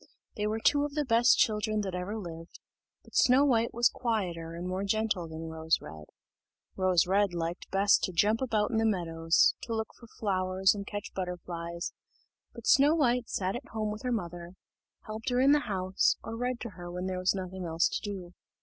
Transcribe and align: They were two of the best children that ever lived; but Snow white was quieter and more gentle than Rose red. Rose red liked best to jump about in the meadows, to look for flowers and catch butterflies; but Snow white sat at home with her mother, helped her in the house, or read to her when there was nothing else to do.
They 0.35 0.47
were 0.47 0.59
two 0.59 0.83
of 0.83 0.95
the 0.95 1.05
best 1.05 1.37
children 1.37 1.81
that 1.81 1.93
ever 1.93 2.17
lived; 2.17 2.59
but 3.03 3.13
Snow 3.15 3.45
white 3.45 3.71
was 3.71 3.87
quieter 3.87 4.55
and 4.55 4.67
more 4.67 4.83
gentle 4.83 5.27
than 5.27 5.47
Rose 5.51 5.77
red. 5.79 6.05
Rose 6.75 7.05
red 7.05 7.35
liked 7.35 7.69
best 7.69 8.01
to 8.05 8.11
jump 8.11 8.41
about 8.41 8.71
in 8.71 8.77
the 8.77 8.83
meadows, 8.87 9.53
to 9.61 9.75
look 9.75 9.93
for 9.93 10.07
flowers 10.07 10.73
and 10.73 10.87
catch 10.87 11.13
butterflies; 11.13 11.93
but 12.51 12.65
Snow 12.65 12.95
white 12.95 13.29
sat 13.29 13.55
at 13.55 13.67
home 13.73 13.91
with 13.91 14.01
her 14.01 14.11
mother, 14.11 14.53
helped 15.05 15.29
her 15.29 15.39
in 15.39 15.51
the 15.51 15.67
house, 15.69 16.17
or 16.23 16.35
read 16.35 16.59
to 16.61 16.69
her 16.71 16.89
when 16.91 17.05
there 17.05 17.19
was 17.19 17.35
nothing 17.35 17.63
else 17.65 17.87
to 17.89 18.01
do. 18.01 18.33